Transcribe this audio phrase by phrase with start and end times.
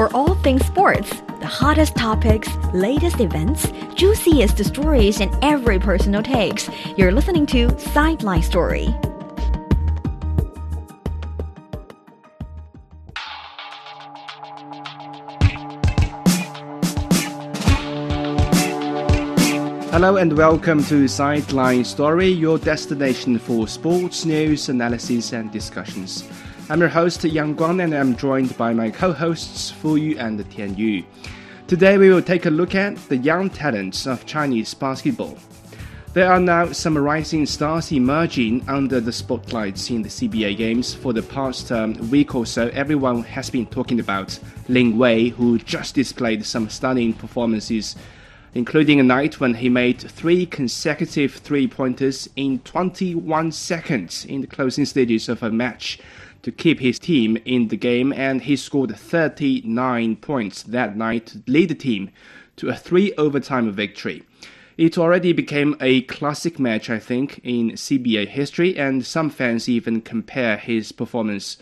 [0.00, 6.70] For all things sports, the hottest topics, latest events, juiciest stories, and every personal takes,
[6.96, 8.86] you're listening to Sideline Story.
[19.90, 26.26] Hello and welcome to Sideline Story, your destination for sports news, analysis, and discussions.
[26.70, 30.76] I'm your host Yang Guang, and I'm joined by my co-hosts Fu Yu and Tian
[30.76, 31.02] Yu.
[31.66, 35.36] Today we will take a look at the young talents of Chinese basketball.
[36.12, 40.94] There are now some rising stars emerging under the spotlights in the CBA games.
[40.94, 45.58] For the past um, week or so, everyone has been talking about Lin Wei, who
[45.58, 47.96] just displayed some stunning performances
[48.54, 54.46] including a night when he made three consecutive three pointers in 21 seconds in the
[54.46, 56.00] closing stages of a match
[56.42, 61.42] to keep his team in the game, and he scored 39 points that night to
[61.46, 62.10] lead the team
[62.56, 64.22] to a three overtime victory.
[64.76, 70.00] It already became a classic match, I think, in CBA history, and some fans even
[70.00, 71.58] compare his performance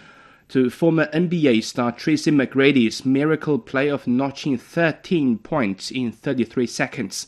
[0.48, 7.26] to former NBA star Tracy McGrady's miracle play of notching 13 points in 33 seconds.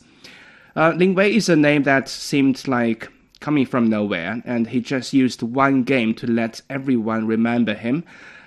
[0.75, 3.09] Uh, Wei is a name that seemed like
[3.41, 8.05] coming from nowhere, and he just used one game to let everyone remember him.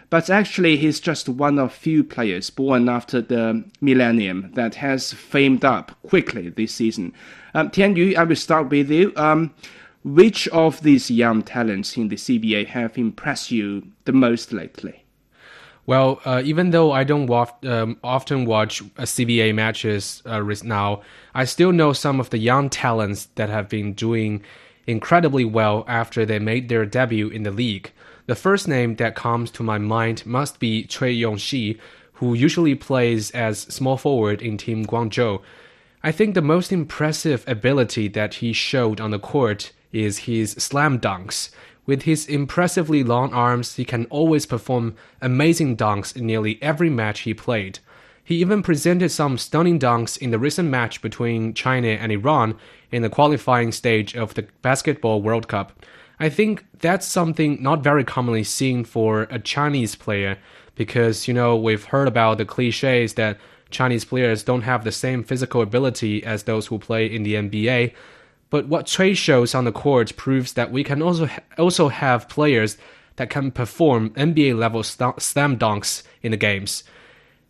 [0.08, 5.64] But actually, he's just one of few players born after the millennium that has famed
[5.64, 7.12] up quickly this season.
[7.52, 9.12] Um, Tian Yu, I will start with you.
[9.16, 9.52] Um,
[10.04, 15.04] which of these young talents in the CBA have impressed you the most lately?
[15.86, 17.30] Well, uh, even though I don't
[17.64, 21.02] um, often watch uh, CBA matches uh, now,
[21.34, 24.42] I still know some of the young talents that have been doing
[24.86, 27.90] incredibly well after they made their debut in the league.
[28.26, 31.78] The first name that comes to my mind must be Cui Yongxi,
[32.14, 35.42] who usually plays as small forward in Team Guangzhou.
[36.02, 41.00] I think the most impressive ability that he showed on the court is his slam
[41.00, 41.50] dunks.
[41.86, 47.20] With his impressively long arms, he can always perform amazing dunks in nearly every match
[47.20, 47.78] he played.
[48.24, 52.56] He even presented some stunning dunks in the recent match between China and Iran
[52.90, 55.84] in the qualifying stage of the Basketball World Cup.
[56.18, 60.38] I think that's something not very commonly seen for a Chinese player
[60.74, 63.38] because, you know, we've heard about the cliches that
[63.70, 67.92] Chinese players don't have the same physical ability as those who play in the NBA.
[68.48, 72.28] But what Cui shows on the court proves that we can also ha- also have
[72.28, 72.78] players
[73.16, 76.84] that can perform NBA level st- slam dunks in the games.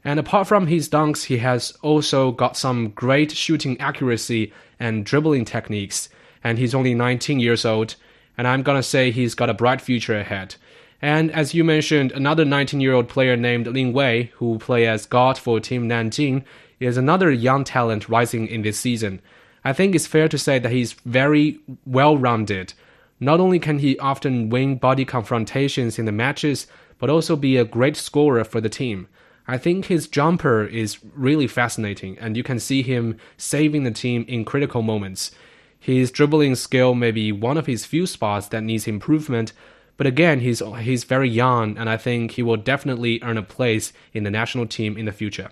[0.04, 5.46] And apart from his dunks, he has also got some great shooting accuracy and dribbling
[5.46, 6.10] techniques.
[6.42, 7.96] And he's only 19 years old,
[8.36, 10.56] and I'm gonna say he's got a bright future ahead.
[11.00, 15.06] And as you mentioned, another 19 year old player named Lin Wei, who play as
[15.06, 16.44] guard for Team Nanjing,
[16.80, 19.20] is another young talent rising in this season.
[19.64, 22.74] I think it's fair to say that he's very well rounded.
[23.20, 26.66] Not only can he often win body confrontations in the matches,
[26.98, 29.08] but also be a great scorer for the team.
[29.46, 34.24] I think his jumper is really fascinating, and you can see him saving the team
[34.26, 35.30] in critical moments.
[35.78, 39.52] His dribbling skill may be one of his few spots that needs improvement,
[39.96, 43.92] but again, he's he's very young, and I think he will definitely earn a place
[44.12, 45.50] in the national team in the future.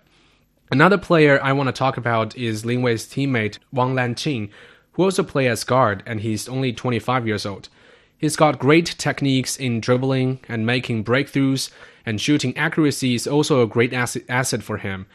[0.70, 4.48] Another player I want to talk about is Lin Wei's teammate Wang Lanqing,
[4.92, 7.68] who also plays as guard and he's only 25 years old.
[8.16, 11.70] He's got great techniques in dribbling and making breakthroughs,
[12.04, 15.06] and shooting accuracy is also a great asset for him.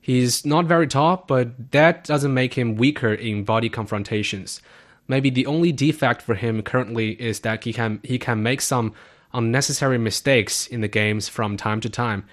[0.00, 4.62] He's not very tall, but that doesn't make him weaker in body confrontations.
[5.08, 8.94] Maybe the only defect for him currently is that he can he can make some
[9.34, 12.24] unnecessary mistakes in the games from time to time.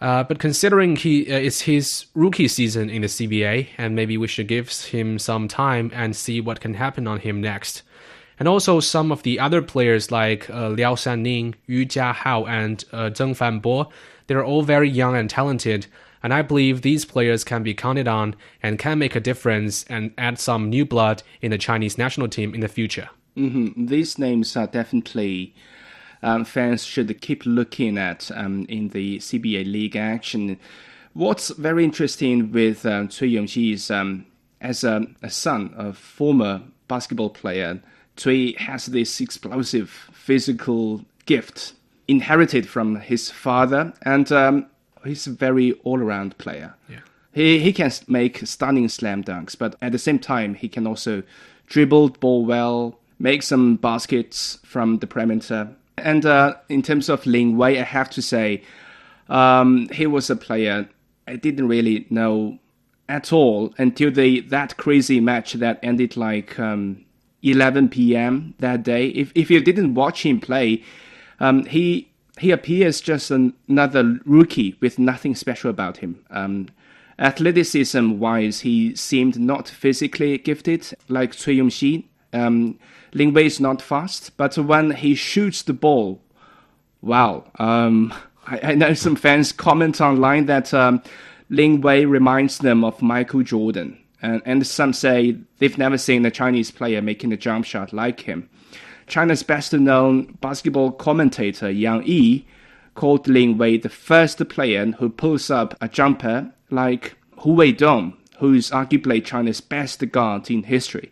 [0.00, 4.26] Uh, but considering he uh, it's his rookie season in the CBA, and maybe we
[4.26, 7.82] should give him some time and see what can happen on him next.
[8.40, 13.10] And also some of the other players like uh, Liao Sanning, Yu Jiahao, and uh,
[13.10, 13.90] Zeng Fanbo,
[14.26, 15.86] they're all very young and talented.
[16.22, 20.12] And I believe these players can be counted on and can make a difference and
[20.16, 23.10] add some new blood in the Chinese national team in the future.
[23.36, 23.86] Mm-hmm.
[23.86, 25.54] These names are definitely
[26.22, 30.58] um, fans should keep looking at um, in the CBA league action.
[31.12, 34.26] What's very interesting with um, Cui Yongxi is um,
[34.60, 37.80] as a, a, son of former basketball player,
[38.16, 41.74] Cui has this explosive physical gift
[42.08, 44.66] inherited from his father, and um,
[45.04, 46.74] he's a very all-around player.
[46.88, 47.00] Yeah.
[47.32, 51.22] He he can make stunning slam dunks, but at the same time he can also
[51.66, 57.24] dribble the ball well, make some baskets from the perimeter, and uh, in terms of
[57.26, 58.62] Lin Wei, I have to say,
[59.28, 60.88] Um, he was a player
[61.28, 62.58] I didn't really know
[63.08, 67.04] at all until the that crazy match that ended like um,
[67.42, 68.54] 11 p.m.
[68.58, 69.08] that day.
[69.08, 70.82] If if you didn't watch him play,
[71.38, 76.24] um, he he appears just an, another rookie with nothing special about him.
[76.30, 76.68] Um,
[77.18, 82.04] athleticism wise, he seemed not physically gifted like Cui Yongxi.
[82.32, 82.78] Um,
[83.12, 86.22] Lin Wei is not fast, but when he shoots the ball,
[87.02, 87.44] wow.
[87.58, 88.14] Um,
[88.46, 91.02] I, I, know some fans comment online that um,
[91.50, 93.99] Lin Wei reminds them of Michael Jordan.
[94.22, 98.20] And, and some say they've never seen a Chinese player making a jump shot like
[98.20, 98.48] him.
[99.06, 102.46] China's best known basketball commentator Yang Yi
[102.94, 108.54] called Lin Wei the first player who pulls up a jumper like Hu Weidong, who
[108.54, 111.10] is arguably China's best guard in history.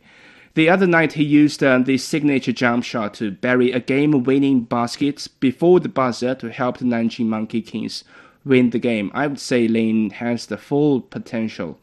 [0.54, 4.62] The other night, he used uh, the signature jump shot to bury a game winning
[4.62, 8.02] basket before the buzzer to help the Nanjing Monkey Kings
[8.44, 9.10] win the game.
[9.14, 11.78] I would say Lin has the full potential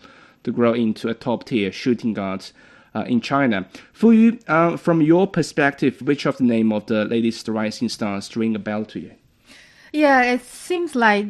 [0.45, 2.45] to grow into a top tier shooting guard
[2.95, 3.67] uh, in China.
[3.91, 8.35] For you, uh, from your perspective, which of the name of the latest rising stars
[8.35, 9.11] ring a bell to you?
[9.91, 11.27] Yeah, it seems like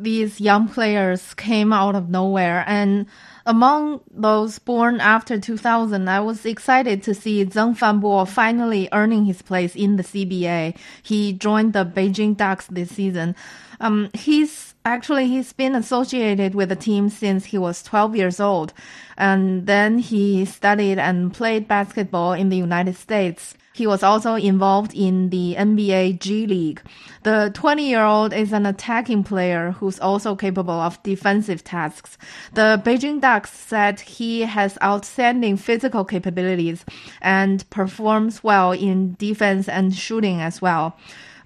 [0.00, 3.06] these young players came out of nowhere and
[3.48, 9.40] among those born after 2000, I was excited to see Zeng Fanbo finally earning his
[9.40, 10.76] place in the CBA.
[11.02, 13.34] He joined the Beijing Ducks this season.
[13.80, 18.72] Um, he's actually he's been associated with the team since he was 12 years old,
[19.16, 23.54] and then he studied and played basketball in the United States.
[23.74, 26.82] He was also involved in the NBA G League.
[27.22, 32.18] The 20 year old is an attacking player who's also capable of defensive tasks.
[32.54, 36.84] The Beijing Ducks said he has outstanding physical capabilities
[37.20, 40.96] and performs well in defense and shooting as well.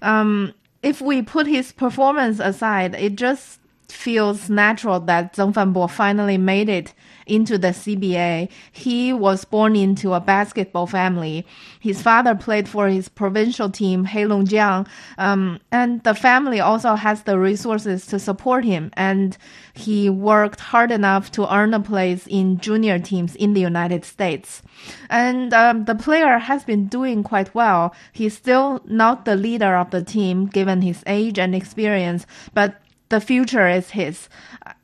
[0.01, 0.53] Um,
[0.83, 3.59] if we put his performance aside, it just
[3.91, 6.93] feels natural that Zeng Fanbo finally made it
[7.25, 8.49] into the CBA.
[8.71, 11.45] He was born into a basketball family.
[11.79, 14.87] His father played for his provincial team, Heilongjiang,
[15.17, 18.91] um, and the family also has the resources to support him.
[18.93, 19.37] And
[19.73, 24.61] he worked hard enough to earn a place in junior teams in the United States.
[25.09, 27.95] And um, the player has been doing quite well.
[28.11, 32.82] He's still not the leader of the team given his age and experience, but
[33.13, 34.27] the future is his,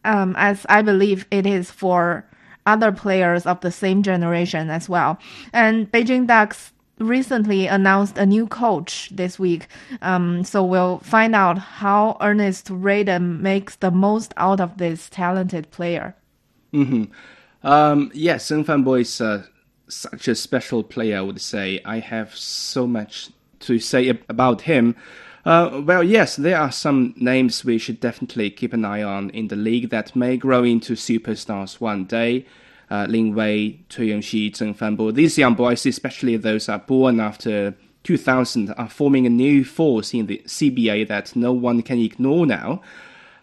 [0.05, 2.23] um, as I believe it is for
[2.67, 5.17] other players of the same generation as well.
[5.51, 9.65] And Beijing Ducks recently announced a new coach this week.
[10.03, 15.71] Um, so we'll find out how Ernest Raiden makes the most out of this talented
[15.71, 16.13] player.
[16.71, 17.05] Mm-hmm.
[17.63, 19.41] Um, yes, Zeng Fanbo is uh,
[19.87, 21.81] such a special player, I would say.
[21.83, 23.31] I have so much
[23.61, 24.95] to say about him.
[25.45, 29.47] Uh, well, yes, there are some names we should definitely keep an eye on in
[29.47, 32.45] the league that may grow into superstars one day.
[32.91, 35.13] Uh, Lin Wei, Cui Yongxi, Zeng Fanbo.
[35.13, 40.25] These young boys, especially those are born after 2000, are forming a new force in
[40.25, 42.81] the CBA that no one can ignore now.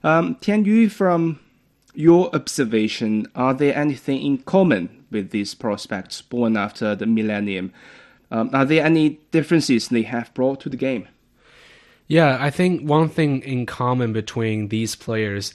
[0.03, 1.39] Um, Tian Yu, from
[1.95, 7.73] your observation, are there anything in common with these prospects born after the millennium?
[8.31, 11.09] Um, are there any differences they have brought to the game?
[12.09, 15.55] Yeah, I think one thing in common between these players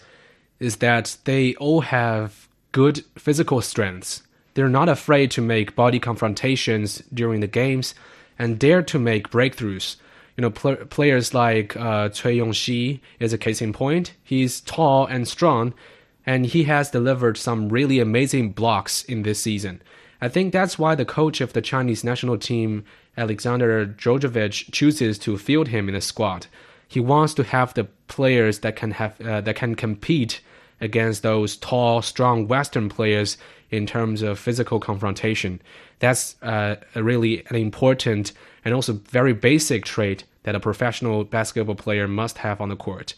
[0.59, 4.21] is that they all have good physical strengths.
[4.53, 7.95] They're not afraid to make body confrontations during the games
[8.37, 9.95] and dare to make breakthroughs.
[10.35, 14.13] You know, pl- players like uh, Cui Yongxi is a case in point.
[14.23, 15.73] He's tall and strong,
[16.25, 19.81] and he has delivered some really amazing blocks in this season.
[20.21, 22.85] I think that's why the coach of the Chinese national team,
[23.17, 26.45] Alexander Djordjevic, chooses to field him in the squad.
[26.87, 30.41] He wants to have the players that can have uh, that can compete
[30.79, 33.37] against those tall, strong Western players
[33.69, 35.61] in terms of physical confrontation.
[35.99, 38.33] That's uh, a really an important
[38.65, 43.13] and also very basic trait that a professional basketball player must have on the court.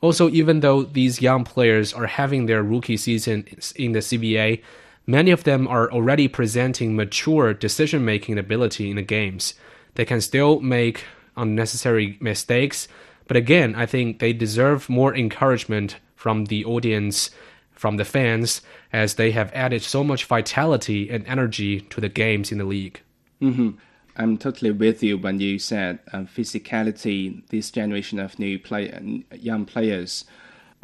[0.00, 4.62] Also, even though these young players are having their rookie season in the CBA,
[5.10, 9.54] Many of them are already presenting mature decision making ability in the games.
[9.96, 11.02] They can still make
[11.36, 12.86] unnecessary mistakes,
[13.26, 17.32] but again, I think they deserve more encouragement from the audience,
[17.72, 18.62] from the fans,
[18.92, 23.00] as they have added so much vitality and energy to the games in the league.
[23.42, 23.70] Mm-hmm.
[24.14, 27.44] I'm totally with you when you said uh, physicality.
[27.48, 30.24] This generation of new play, young players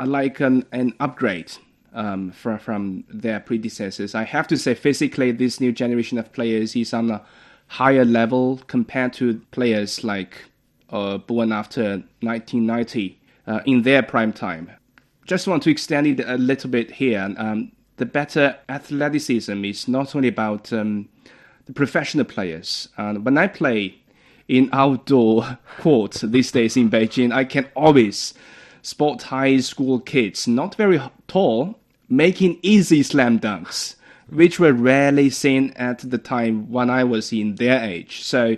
[0.01, 1.53] are like an, an upgrade
[1.97, 4.15] um, from from their predecessors.
[4.15, 7.23] I have to say, physically, this new generation of players is on a
[7.67, 10.45] higher level compared to players like
[10.91, 13.19] uh, born after 1990.
[13.47, 14.71] uh, in their prime time.
[15.25, 17.35] Just want to extend it a little bit here.
[17.37, 21.09] Um, the better athleticism is not only about um,
[21.67, 22.89] the professional players.
[22.97, 23.99] When I play
[24.49, 28.35] in outdoor courts these days in Beijing, I can always
[28.83, 33.97] spot high school kids, not very tall, making easy slam dunks,
[34.29, 38.23] which were rarely seen at the time when I was in their age.
[38.23, 38.57] So,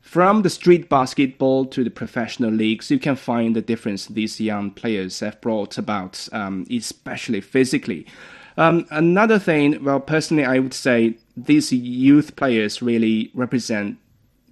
[0.00, 4.70] from the street basketball to the professional leagues, you can find the difference these young
[4.70, 8.06] players have brought about, um, especially physically.
[8.56, 13.98] Um, another thing, well, personally, I would say these youth players really represent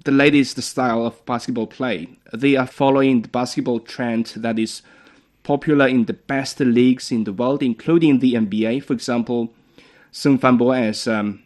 [0.05, 2.09] the latest style of basketball play.
[2.33, 4.83] They are following the basketball trend that is
[5.45, 8.83] popular in the best leagues in the world, including the NBA.
[8.83, 9.55] For example,
[10.13, 11.43] Zeng Fanbo, as um,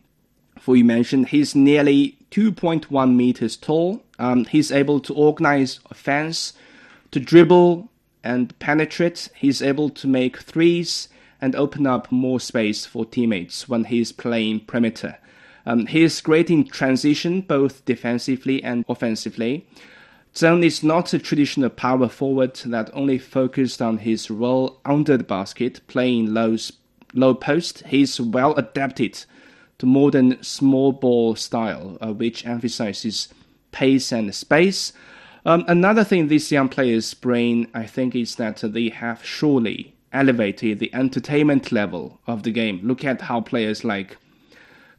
[0.59, 4.03] for you mentioned, he's nearly 2.1 meters tall.
[4.19, 6.55] Um, he's able to organize offense,
[7.11, 7.91] to dribble
[8.25, 9.29] and penetrate.
[9.35, 11.09] He's able to make threes
[11.41, 15.19] and open up more space for teammates when he's playing perimeter.
[15.65, 19.67] Um, he is great in transition, both defensively and offensively.
[20.39, 25.25] Zeng is not a traditional power forward that only focused on his role under the
[25.25, 26.57] basket, playing low,
[27.13, 27.83] low post.
[27.89, 29.25] He's well adapted
[29.79, 33.35] to modern small ball style, uh, which emphasizes
[33.73, 34.93] pace and space.
[35.45, 40.79] Um, another thing these young players bring, I think, is that they have surely elevated
[40.79, 42.79] the entertainment level of the game.
[42.85, 44.17] Look at how players like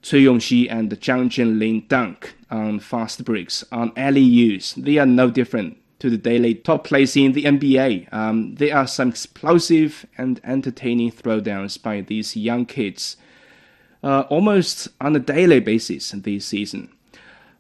[0.02, 4.74] Cui Yongxi and Zhang Zhenlin dunk on fast breaks, on alley-oops.
[4.74, 8.12] They are no different to the daily top players in the NBA.
[8.14, 13.18] Um, there are some explosive and entertaining throwdowns by these young kids,
[14.02, 16.90] uh, almost on a daily basis this season.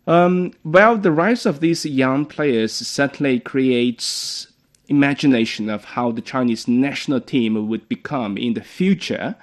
[0.07, 4.47] Um, well, the rise of these young players certainly creates
[4.87, 9.35] imagination of how the Chinese national team would become in the future.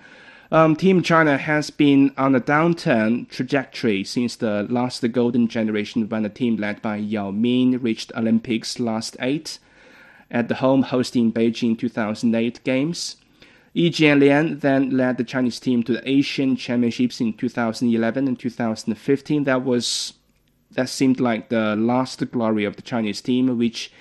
[0.52, 6.22] Um, Team China has been on a downturn trajectory since the last golden generation when
[6.22, 9.58] the team led by Yao Ming reached Olympics last eight
[10.30, 13.16] at the home hosting Beijing 2008 games.
[13.72, 19.44] Yi Jianlian then led the Chinese team to the Asian Championships in 2011 and 2015.
[19.44, 20.14] That was
[20.72, 23.92] that seemed like the last glory of the Chinese team, which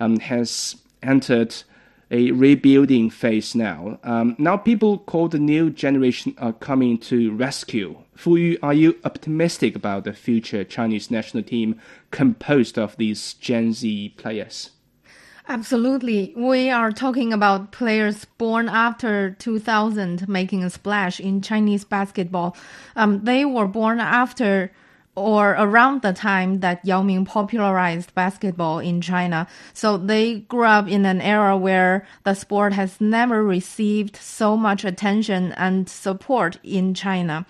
[0.00, 1.54] um, has entered
[2.10, 3.98] a rebuilding phase now.
[4.04, 7.98] Um, now people call the new generation are coming to rescue.
[8.14, 13.72] Fu Yu, are you optimistic about the future Chinese national team composed of these Gen
[13.72, 14.70] Z players?
[15.48, 16.32] Absolutely.
[16.36, 22.56] We are talking about players born after 2000 making a splash in Chinese basketball.
[22.96, 24.72] Um, they were born after
[25.16, 29.48] or around the time that Yao Ming popularized basketball in China.
[29.72, 34.84] So they grew up in an era where the sport has never received so much
[34.84, 37.46] attention and support in China.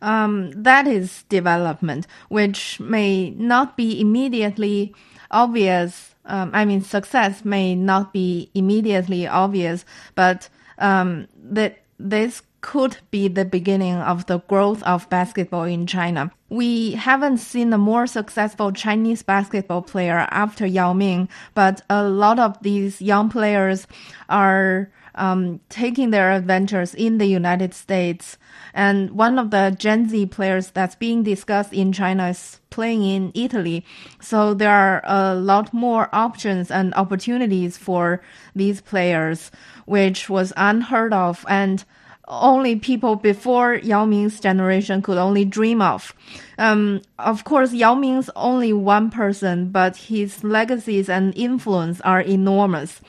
[0.00, 4.94] Um, that is development, which may not be immediately
[5.30, 6.14] obvious.
[6.24, 13.28] Um, I mean, success may not be immediately obvious, but um, that this could be
[13.28, 16.30] the beginning of the growth of basketball in China.
[16.48, 22.38] We haven't seen a more successful Chinese basketball player after Yao Ming, but a lot
[22.38, 23.86] of these young players
[24.28, 28.38] are um, taking their adventures in the United States.
[28.72, 33.32] And one of the Gen Z players that's being discussed in China is playing in
[33.34, 33.84] Italy.
[34.20, 38.22] So there are a lot more options and opportunities for
[38.54, 39.50] these players,
[39.84, 41.44] which was unheard of.
[41.48, 41.84] And
[42.28, 46.14] only people before Yao Ming's generation could only dream of.
[46.58, 53.00] Um, of course, Yao Ming's only one person, but his legacies and influence are enormous.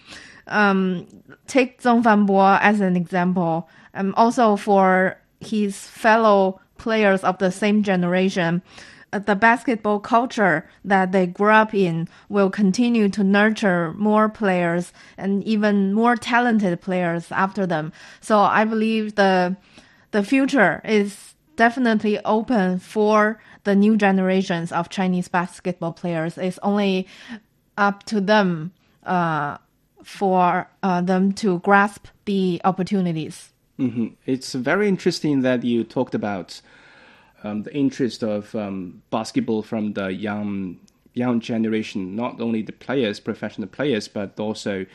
[0.47, 1.07] Um,
[1.47, 3.69] take Zeng Fanbo as an example.
[3.93, 8.61] Um, also for his fellow players of the same generation,
[9.19, 15.43] the basketball culture that they grew up in will continue to nurture more players and
[15.43, 17.91] even more talented players after them.
[18.21, 19.55] So I believe the
[20.11, 26.37] the future is definitely open for the new generations of Chinese basketball players.
[26.37, 27.07] It's only
[27.77, 28.73] up to them
[29.05, 29.57] uh,
[30.03, 33.51] for uh, them to grasp the opportunities.
[33.79, 34.07] Mm-hmm.
[34.25, 36.61] It's very interesting that you talked about
[37.43, 40.79] um, the interest of um, basketball from the young
[41.13, 44.85] young generation, not only the players, professional players, but also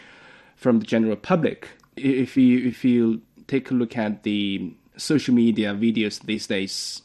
[0.57, 1.69] from the general public.
[1.97, 7.03] If you if you take a look at the social media videos these days,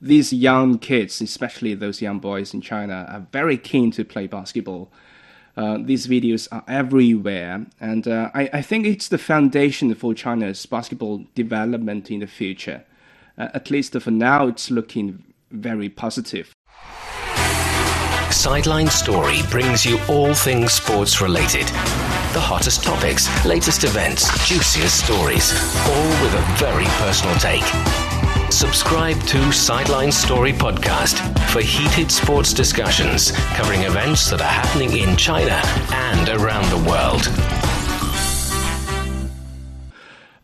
[0.00, 4.90] these young kids, especially those young boys in China, are very keen to play basketball.
[5.56, 10.66] Uh, these videos are everywhere, and uh, I, I, think it's the foundation for China's
[10.66, 12.84] basketball development in the future.
[13.38, 16.52] Uh, at least for now, it's looking very positive.
[18.30, 21.66] Sideline Story brings you all things sports related.
[22.32, 25.52] The hottest topics, latest events, juiciest stories,
[25.86, 27.64] all with a very personal take.
[28.52, 31.18] Subscribe to Sideline Story Podcast
[31.50, 35.60] for heated sports discussions covering events that are happening in China
[35.92, 37.26] and around the world.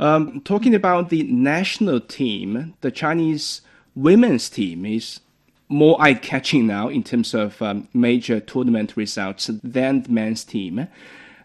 [0.02, 3.60] Um, talking about the national team, the Chinese
[3.94, 5.20] women's team is
[5.68, 10.88] more eye catching now in terms of um, major tournament results than the men's team.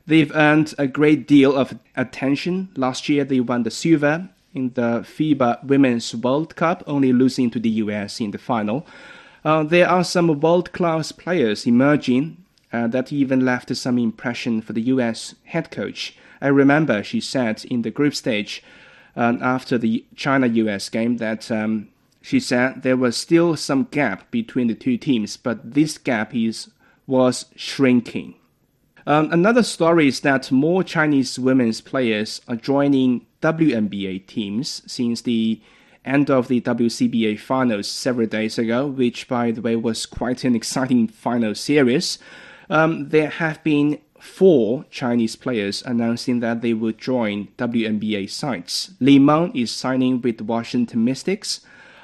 [0.07, 2.69] They've earned a great deal of attention.
[2.75, 7.59] Last year, they won the silver in the FIBA Women's World Cup, only losing to
[7.59, 8.87] the US in the final.
[9.45, 12.37] Uh, there are some world class players emerging
[12.73, 16.17] uh, that even left some impression for the US head coach.
[16.41, 18.63] I remember she said in the group stage
[19.15, 21.89] uh, after the China US game that um,
[22.21, 26.69] she said there was still some gap between the two teams, but this gap is
[27.05, 28.35] was shrinking.
[29.07, 35.61] Um, another story is that more Chinese women's players are joining WNBA teams since the
[36.03, 40.55] end of the WCBA finals several days ago, which, by the way, was quite an
[40.55, 42.19] exciting final series.
[42.69, 48.91] Um, there have been four Chinese players announcing that they will join WNBA sites.
[48.99, 51.61] Li Meng is signing with Washington Mystics.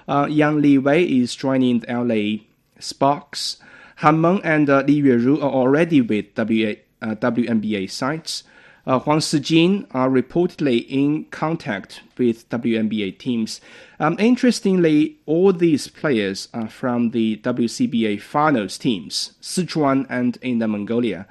[0.08, 2.44] Uh, Yang Li Wei is joining the LA
[2.80, 3.58] Sparks.
[3.98, 8.44] Han Meng and uh, Li Yueru are already with WA, uh, WNBA sites.
[8.86, 13.62] Uh, Huang Sijing are reportedly in contact with WNBA teams.
[13.98, 21.26] Um, interestingly, all these players are from the WCBA finals teams, Sichuan and Inner Mongolia.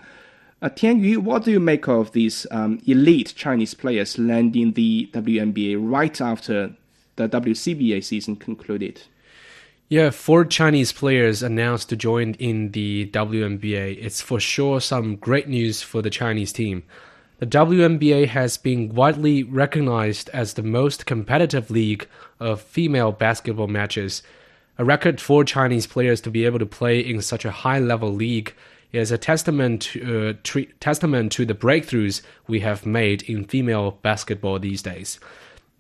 [0.63, 5.77] Uh, Tianyu, what do you make of these um, elite Chinese players landing the WNBA
[5.79, 6.77] right after
[7.17, 9.03] the WCBA season concluded.
[9.89, 13.99] Yeah, four Chinese players announced to join in the WNBA.
[14.01, 16.83] It's for sure some great news for the Chinese team.
[17.41, 22.07] The WNBA has been widely recognized as the most competitive league
[22.41, 24.23] of female basketball matches.
[24.79, 28.11] A record for Chinese players to be able to play in such a high level
[28.11, 28.55] league
[28.93, 33.99] is a testament to, uh, tre- testament to the breakthroughs we have made in female
[34.03, 35.19] basketball these days.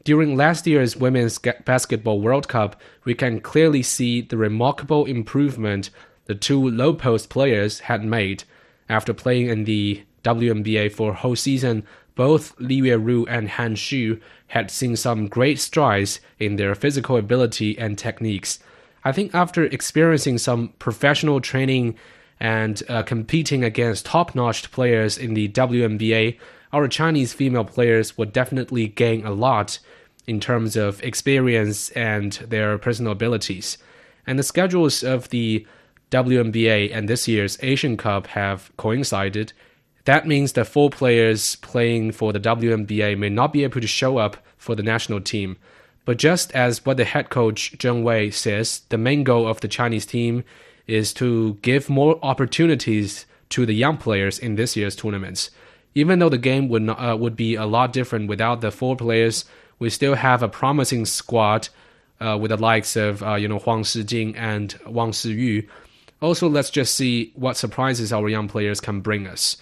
[0.04, 5.90] During last year's Women's Basketball World Cup, we can clearly see the remarkable improvement
[6.26, 8.44] the two low post players had made.
[8.88, 14.20] After playing in the WNBA for a whole season, both Li Yueru and Han Xu
[14.48, 18.58] had seen some great strides in their physical ability and techniques.
[19.04, 21.96] I think after experiencing some professional training
[22.42, 26.36] and uh, competing against top notch players in the WNBA,
[26.72, 29.78] our Chinese female players would definitely gain a lot
[30.26, 33.78] in terms of experience and their personal abilities.
[34.26, 35.64] And the schedules of the
[36.10, 39.52] WNBA and this year's Asian Cup have coincided.
[40.04, 44.18] That means that four players playing for the WNBA may not be able to show
[44.18, 45.58] up for the national team.
[46.04, 49.68] But just as what the head coach Zheng Wei says, the main goal of the
[49.68, 50.42] Chinese team
[50.86, 55.50] is to give more opportunities to the young players in this year's tournaments.
[55.94, 58.96] Even though the game would not, uh, would be a lot different without the four
[58.96, 59.44] players,
[59.78, 61.68] we still have a promising squad
[62.20, 65.66] uh, with the likes of uh, you know Huang Shijing and Wang Siyu.
[66.20, 69.56] Also, let's just see what surprises our young players can bring us,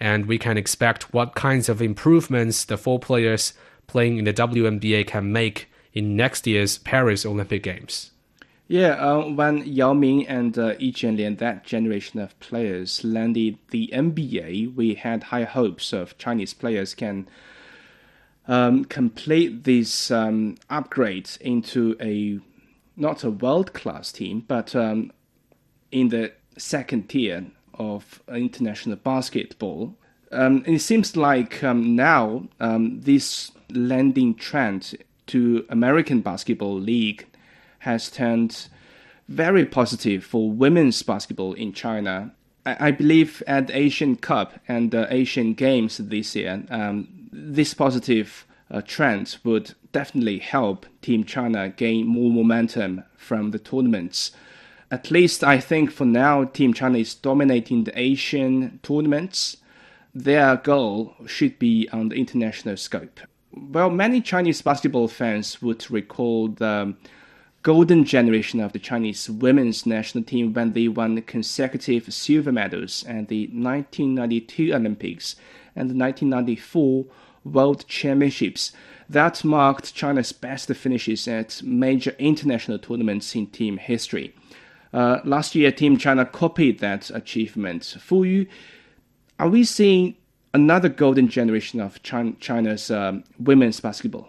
[0.00, 3.52] and we can expect what kinds of improvements the four players
[3.86, 8.10] playing in the WNBA can make in next year's Paris Olympic Games.
[8.68, 13.90] Yeah, uh, when Yao Ming and uh, Yi Jianlian, that generation of players, landed the
[13.92, 17.28] NBA, we had high hopes of Chinese players can
[18.48, 22.40] um, complete this um, upgrade into a
[22.96, 25.12] not a world class team, but um,
[25.92, 29.94] in the second tier of international basketball.
[30.32, 34.96] Um, it seems like um, now um, this landing trend
[35.28, 37.26] to American Basketball League
[37.86, 38.68] has turned
[39.28, 42.34] very positive for women's basketball in China.
[42.64, 47.74] I, I believe at the Asian Cup and the Asian Games this year, um, this
[47.74, 54.32] positive uh, trend would definitely help Team China gain more momentum from the tournaments.
[54.90, 59.58] At least I think for now, Team China is dominating the Asian tournaments.
[60.12, 63.20] Their goal should be on the international scope.
[63.52, 66.94] Well, many Chinese basketball fans would recall the
[67.66, 73.26] golden generation of the Chinese women's national team when they won consecutive silver medals at
[73.26, 75.34] the 1992 Olympics
[75.74, 77.06] and the 1994
[77.42, 78.70] World Championships.
[79.08, 84.32] That marked China's best finishes at major international tournaments in team history.
[84.92, 87.96] Uh, last year, Team China copied that achievement.
[87.98, 88.46] Fu Yu,
[89.40, 90.14] are we seeing
[90.54, 94.28] another golden generation of China's um, women's basketball?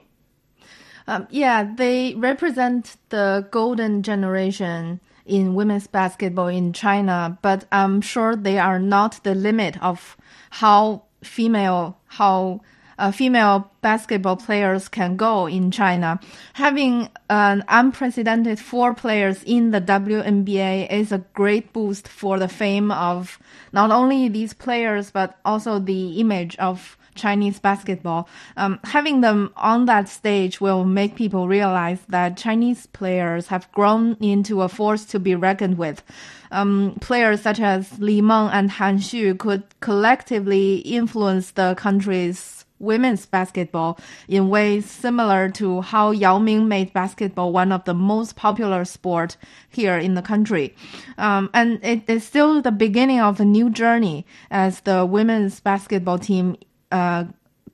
[1.07, 8.35] Um, yeah, they represent the golden generation in women's basketball in China, but I'm sure
[8.35, 10.17] they are not the limit of
[10.49, 12.61] how female, how
[12.97, 16.19] uh, female basketball players can go in China.
[16.53, 22.91] Having an unprecedented four players in the WNBA is a great boost for the fame
[22.91, 23.39] of
[23.71, 28.29] not only these players, but also the image of Chinese basketball.
[28.55, 34.15] Um, having them on that stage will make people realize that Chinese players have grown
[34.21, 36.03] into a force to be reckoned with.
[36.51, 43.25] Um, players such as Li Meng and Han Xu could collectively influence the country's women's
[43.25, 48.85] basketball in ways similar to how Yao Ming made basketball one of the most popular
[48.85, 49.37] sport
[49.69, 50.75] here in the country.
[51.17, 56.19] Um, and it is still the beginning of a new journey as the women's basketball
[56.19, 56.57] team
[56.91, 57.25] uh,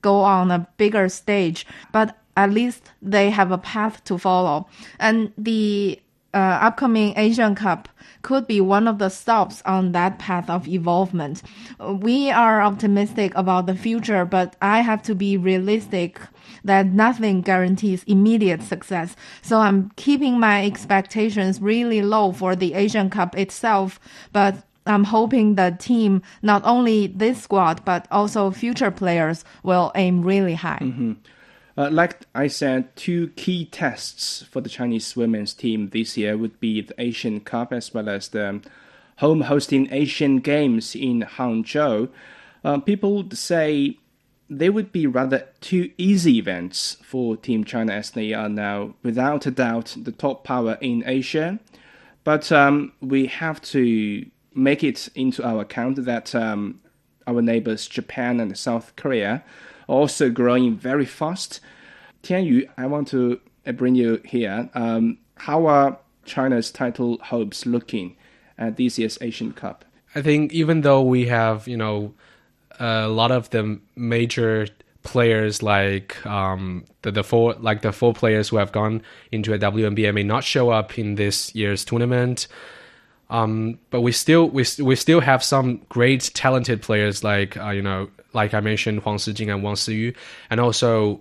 [0.02, 4.68] go on a bigger stage, but at least they have a path to follow.
[4.98, 6.00] And the
[6.34, 7.88] uh, upcoming Asian Cup
[8.22, 11.42] could be one of the stops on that path of evolvement.
[11.78, 16.20] We are optimistic about the future, but I have to be realistic
[16.64, 19.14] that nothing guarantees immediate success.
[19.42, 24.00] So I'm keeping my expectations really low for the Asian Cup itself,
[24.32, 30.22] but I'm hoping the team, not only this squad, but also future players, will aim
[30.22, 30.80] really high.
[30.82, 31.12] Mm-hmm.
[31.76, 36.60] Uh, like I said, two key tests for the Chinese women's team this year would
[36.60, 38.60] be the Asian Cup as well as the
[39.18, 42.10] home hosting Asian Games in Hangzhou.
[42.62, 43.98] Uh, people say
[44.48, 49.46] they would be rather two easy events for Team China as they are now, without
[49.46, 51.58] a doubt, the top power in Asia.
[52.22, 56.80] But um, we have to make it into our account that um,
[57.26, 59.44] our neighbors Japan and South Korea
[59.88, 61.60] are also growing very fast.
[62.22, 64.70] Tianyu, I want to uh, bring you here.
[64.74, 68.16] Um, how are China's title hopes looking
[68.56, 69.84] at this year's Asian Cup?
[70.14, 72.14] I think even though we have, you know,
[72.78, 74.68] a lot of the major
[75.02, 79.58] players like um, the, the four like the four players who have gone into a
[79.58, 82.48] WNBA may not show up in this year's tournament.
[83.30, 87.82] Um, but we still we, we still have some great talented players like uh, you
[87.82, 90.14] know like I mentioned Huang Shijing and Wang Siyu,
[90.50, 91.20] and also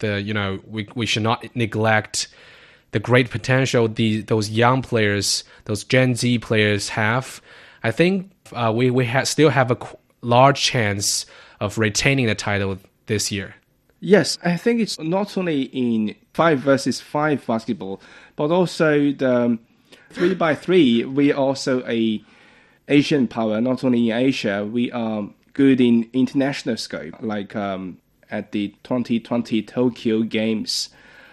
[0.00, 2.28] the you know we we should not neglect
[2.90, 7.40] the great potential the those young players those Gen Z players have.
[7.82, 9.78] I think uh, we we ha- still have a
[10.22, 11.26] large chance
[11.60, 13.54] of retaining the title this year.
[14.00, 18.00] Yes, I think it's not only in five versus five basketball,
[18.36, 19.58] but also the
[20.14, 22.22] three by three, we are also a
[22.88, 23.60] Asian power.
[23.60, 27.14] Not only in Asia, we are good in international scope.
[27.20, 27.98] Like um,
[28.30, 30.90] at the 2020 Tokyo Games,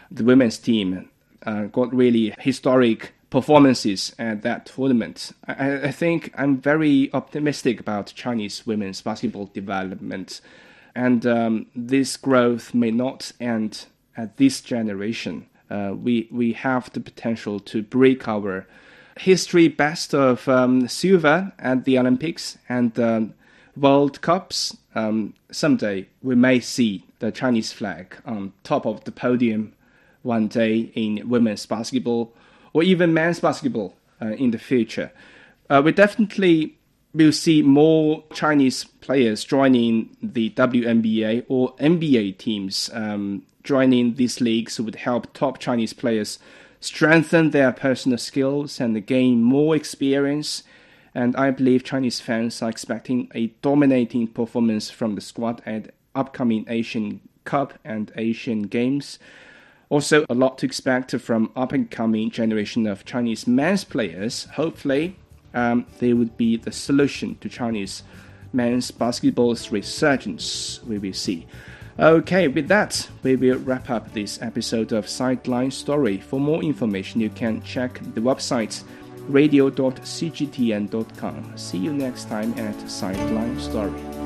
[0.09, 1.09] the women's team
[1.45, 5.31] uh, got really historic performances at that tournament.
[5.47, 10.41] I, I, think I'm very optimistic about Chinese women's basketball development,
[10.95, 13.85] and um, this growth may not end
[14.17, 18.67] at this generation uh, we we have the potential to break our
[19.17, 23.33] history best of um, silver at the Olympics and um,
[23.75, 24.77] World Cups.
[24.95, 29.73] Um, someday we may see the Chinese flag on top of the podium
[30.23, 32.33] one day in women's basketball
[32.73, 35.11] or even men's basketball uh, in the future.
[35.69, 36.75] Uh, we definitely
[37.13, 44.79] will see more Chinese players joining the WNBA or NBA teams um, joining these leagues
[44.79, 46.39] would help top Chinese players
[46.79, 50.63] strengthen their personal skills and gain more experience.
[51.13, 56.65] And I believe Chinese fans are expecting a dominating performance from the squad at upcoming
[56.67, 59.19] Asian Cup and Asian Games.
[59.89, 64.45] Also, a lot to expect from up and coming generation of Chinese men's players.
[64.55, 65.17] Hopefully,
[65.53, 68.03] um, they would be the solution to Chinese
[68.53, 70.81] men's basketball's resurgence.
[70.87, 71.45] We will see.
[72.01, 76.17] Okay, with that, we will wrap up this episode of Sideline Story.
[76.17, 78.83] For more information, you can check the website
[79.27, 81.53] radio.cgtn.com.
[81.55, 84.20] See you next time at Sideline Story.